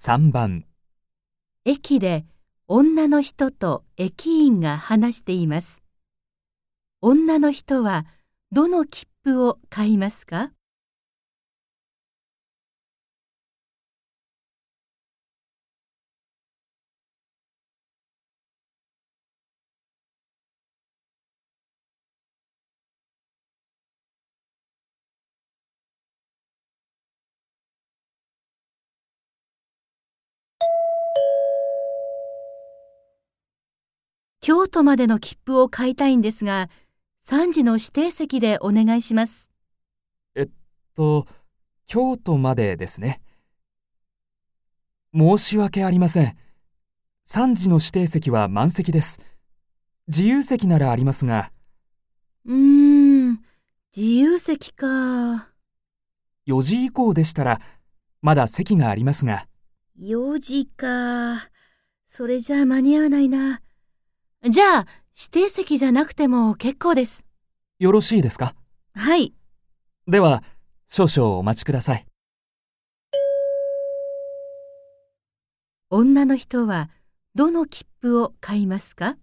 [0.00, 0.64] 3番、
[1.64, 2.24] 駅で
[2.68, 5.82] 女の人と駅員が話しています。
[7.00, 8.06] 女の人は
[8.52, 10.52] どの切符を買いますか？
[34.48, 36.70] 京都までの切符を買いたいんですが、
[37.26, 39.50] 3時の指定席でお願いします。
[40.94, 41.26] と、
[41.86, 43.20] 京都までですね。
[45.14, 46.34] 申し訳ありません。
[47.26, 49.20] 3時の指定席は満席です。
[50.06, 51.52] 自由席ならありますが、
[52.46, 53.40] うーん、
[53.94, 55.50] 自由席か。
[56.46, 57.60] 4時以降でしたら、
[58.22, 59.46] まだ席がありますが、
[60.00, 61.50] 4時か。
[62.06, 63.60] それじゃあ間に合わないな。
[64.50, 67.26] じゃあ、指定席じゃなくても結構です。
[67.78, 68.54] よろしいですか？
[68.94, 69.34] はい。
[70.06, 70.42] では、
[70.86, 72.06] 少々お待ちください。
[75.90, 76.88] 女の人は
[77.34, 79.16] どの切符を買いますか？